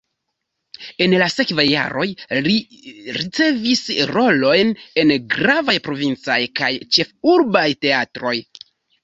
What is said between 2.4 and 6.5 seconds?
li ricevis rolojn en gravaj provincaj